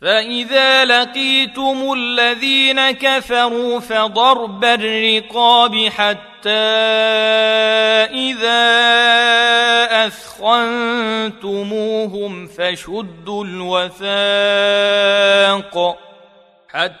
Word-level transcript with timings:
فإذا 0.00 0.84
لقيتم 0.84 1.92
الذين 1.92 2.90
كفروا 2.90 3.80
فضرب 3.80 4.64
الرقاب 4.64 5.88
حتى 5.88 6.50
إذا 8.08 8.70
أثخنتموهم 10.06 11.26
فشدوا 12.46 13.44
الوثاق 13.44 14.08
حتى 16.68 17.00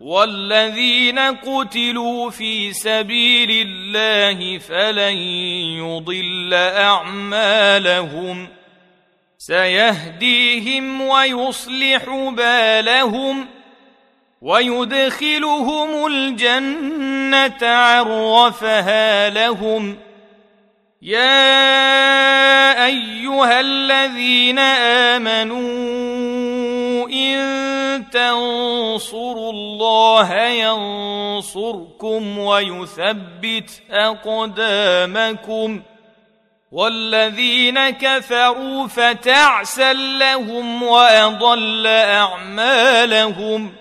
والذين 0.00 1.18
قتلوا 1.18 2.30
في 2.30 2.72
سبيل 2.72 3.66
الله 3.68 4.58
فلن 4.58 5.16
يضل 5.78 6.54
اعمالهم 6.54 8.48
سيهديهم 9.38 11.00
ويصلح 11.00 12.04
بالهم 12.36 13.46
ويدخلهم 14.42 16.06
الجنه 16.06 17.66
عرفها 17.66 19.30
لهم 19.30 19.96
يا 21.02 22.86
ايها 22.86 23.60
الذين 23.60 24.58
امنوا 24.58 25.89
تنصروا 28.10 29.52
الله 29.52 30.34
ينصركم 30.44 32.38
ويثبت 32.38 33.82
أقدامكم 33.90 35.82
والذين 36.72 37.90
كفروا 37.90 38.86
فتعسا 38.86 39.92
لهم 39.92 40.82
وأضل 40.82 41.86
أعمالهم 41.86 43.72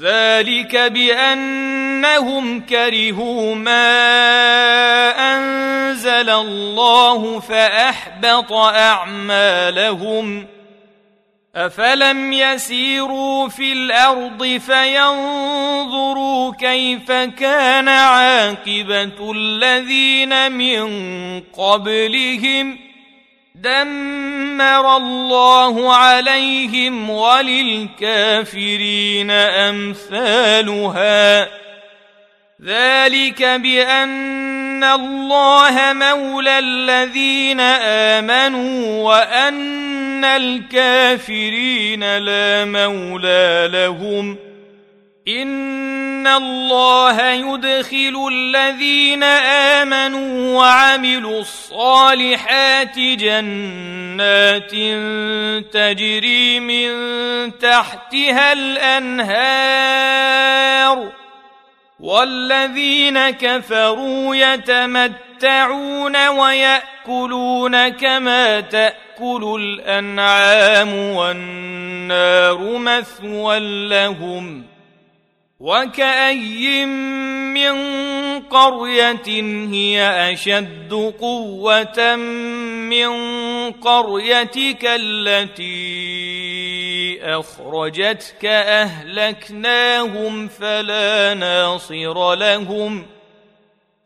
ذلك 0.00 0.76
بأنهم 0.76 2.60
كرهوا 2.60 3.54
ما 3.54 3.94
أنزل 5.36 6.30
الله 6.30 7.40
فأحبط 7.40 8.52
أعمالهم 8.52 10.46
افلم 11.56 12.32
يسيروا 12.32 13.48
في 13.48 13.72
الأرض 13.72 14.60
فينظروا 14.66 16.52
كيف 16.60 17.12
كان 17.12 17.88
عاقبه 17.88 19.32
الذين 19.32 20.52
من 20.52 20.90
قبلهم 21.40 22.78
دمر 23.54 24.96
الله 24.96 25.96
عليهم 25.96 27.10
وللكافرين 27.10 27.70
امثالها 29.30 31.48
ذلك 32.64 33.42
بان 33.42 34.84
الله 34.84 35.92
مولى 35.92 36.58
الذين 36.58 37.60
امنوا 37.60 39.02
وان 39.02 40.03
الكافرين 40.24 42.18
لا 42.18 42.64
مولى 42.64 43.70
لهم 43.72 44.36
ان 45.28 46.26
الله 46.26 47.30
يدخل 47.30 48.28
الذين 48.32 49.22
امنوا 49.22 50.58
وعملوا 50.58 51.40
الصالحات 51.40 52.98
جنات 52.98 54.70
تجري 55.72 56.60
من 56.60 56.90
تحتها 57.58 58.52
الانهار 58.52 59.84
والذين 62.00 63.30
كفروا 63.30 64.36
يتمتعون 64.36 66.28
وياكلون 66.28 67.88
كما 67.88 68.60
تاكل 68.60 69.03
الأنعام 69.20 70.94
والنار 70.94 72.78
مثوى 72.78 73.88
لهم 73.88 74.64
وكأي 75.60 76.86
من 77.54 77.74
قرية 78.40 79.26
هي 79.72 80.32
أشد 80.32 81.12
قوة 81.20 82.16
من 82.16 83.10
قريتك 83.72 84.84
التي 84.84 86.04
أخرجتك 87.22 88.44
أهلكناهم 88.44 90.48
فلا 90.48 91.34
ناصر 91.34 92.34
لهم 92.34 93.06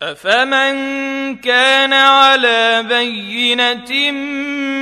أفمن 0.03 1.36
كان 1.36 1.92
على 1.92 2.84
بينة 2.88 4.10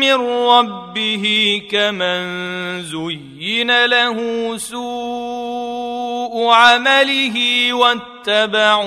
من 0.00 0.14
ربه 0.48 1.62
كمن 1.70 2.82
زين 2.82 3.84
له 3.84 4.16
سوء 4.56 6.48
عمله 6.52 7.68
واتبعوا 7.72 8.86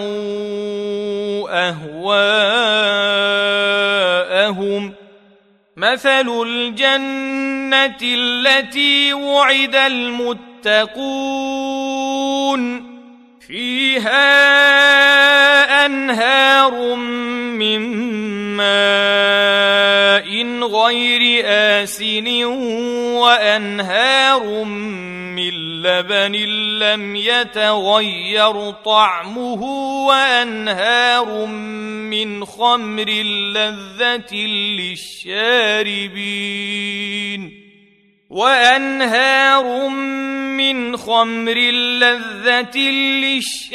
أهواءهم 1.70 2.54
مثل 5.78 6.44
الجنة 6.46 7.98
التي 8.02 9.14
وعد 9.14 9.76
المتقون 9.76 11.00
فيها 13.48 15.09
أنهار 15.86 16.96
من 16.96 17.82
ماء 18.58 20.30
غير 20.64 21.44
آسن 21.46 22.44
وأنهار 23.16 24.64
من 24.64 25.82
لبن 25.82 26.36
لم 26.80 27.16
يتغير 27.16 28.72
طعمه 28.72 29.64
وأنهار 30.08 31.46
من 31.46 32.46
خمر 32.46 33.10
لذة 33.54 34.36
للشاربين 35.26 36.10
وأنهار 38.30 39.90
من 39.90 40.98
خمر 40.98 41.58
لذة 41.74 42.78
للشاربين 42.78 43.69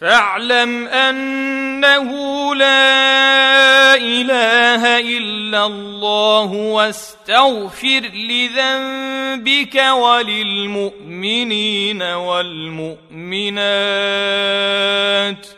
فاعلم 0.00 0.88
أنه 0.88 2.10
لا 2.54 3.94
إله 3.94 4.98
إلا 5.00 5.66
الله 5.66 6.52
واستغفر 6.52 8.00
لذنبك 8.14 9.74
وللمؤمنين 9.92 12.02
والمؤمنات 12.02 12.96
ۖ 15.46 15.48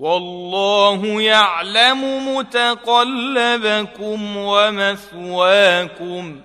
والله 0.00 1.22
يعلم 1.22 2.28
متقلبكم 2.36 4.36
ومثواكم 4.36 6.40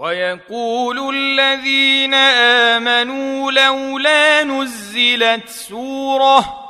ويقول 0.00 1.14
الذين 1.14 2.14
آمنوا 2.74 3.52
لولا 3.52 4.44
نزلت 4.44 5.48
سورة 5.48 6.69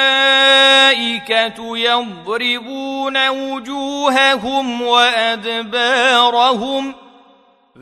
يضربون 1.59 3.27
وجوههم 3.29 4.81
وأدبارهم 4.81 6.21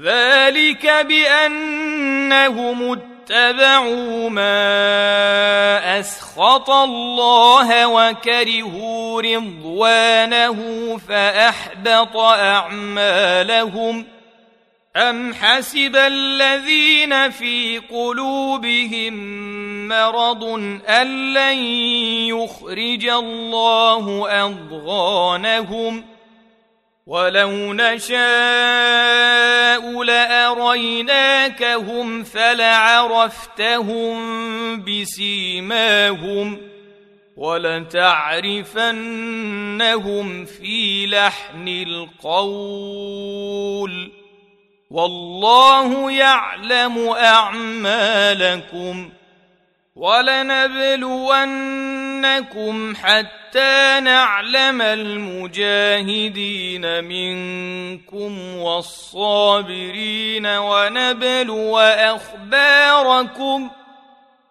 ذلك 0.02 1.06
بأنهم 1.08 2.92
اتبعوا 2.92 4.30
ما 4.30 6.00
أسخط 6.00 6.70
الله 6.70 7.88
وكرهوا 7.88 9.22
رضوانه 9.22 10.58
فأحبط 11.10 12.18
أعمالهم 12.18 14.06
ام 15.00 15.34
حسب 15.34 15.96
الذين 15.96 17.30
في 17.30 17.78
قلوبهم 17.78 19.14
مرض 19.88 20.44
ان 20.88 21.34
لن 21.34 21.58
يخرج 22.28 23.06
الله 23.06 24.28
اضغانهم 24.46 26.04
ولو 27.08 27.74
نشاء 27.74 28.20
لاريناكهم 30.04 31.44
فلعرفتهم 32.24 33.60
بسيماهم 34.84 36.58
ولتعرفنهم 37.38 38.06
في 40.46 41.06
لحن 41.08 41.68
القول 41.68 43.00
والله 44.92 46.12
يعلم 46.12 47.10
أعمالكم 47.10 49.10
ولنبلونكم 49.96 50.56
حتى 52.96 54.00
نعلم 54.04 54.82
المجاهدين 54.82 56.64
منكم 57.04 58.56
والصابرين 58.58 60.46
ونبلو 60.46 61.80
أخباركم 61.80 63.70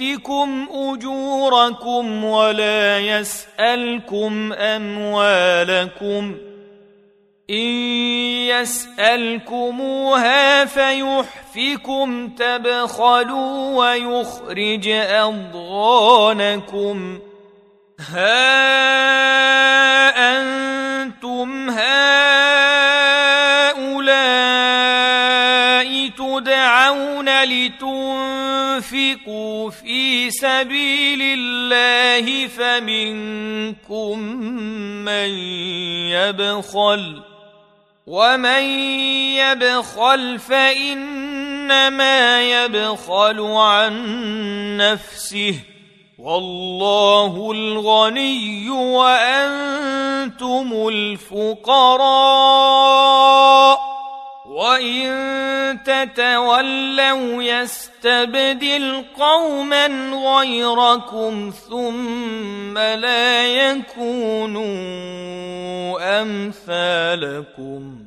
يؤتكم 0.00 0.68
أجوركم 0.72 2.24
ولا 2.24 2.98
يسألكم 2.98 4.52
أموالكم 4.52 6.36
إن 7.50 7.66
يسألكموها 8.98 10.64
فيحفكم 10.64 12.28
تبخلوا 12.28 13.76
ويخرج 13.76 14.88
أضغانكم 16.08 17.18
ها 18.10 18.54
أنتم 20.36 21.70
هؤلاء 21.70 22.24
تدعون 26.08 27.44
لتنفقوا 27.44 28.33
في 29.70 30.30
سبيل 30.30 31.18
الله 31.22 32.46
فمنكم 32.46 34.18
من 35.04 35.28
يبخل 36.10 37.22
ومن 38.06 38.62
يبخل 39.40 40.38
فإنما 40.38 41.62
يبخل 42.42 43.40
عن 43.40 43.96
نفسه 44.76 45.54
والله 46.18 47.52
الغني 47.52 48.70
وأنتم 48.70 50.08
الفقراء 50.88 52.34
وإن 54.46 55.78
تتولوا 55.84 57.42
يستبدل 58.04 59.04
قوما 59.18 59.86
غيركم 60.26 61.52
ثم 61.68 62.78
لا 62.78 63.46
يكونوا 63.46 64.70
أمثالكم. 66.22 68.03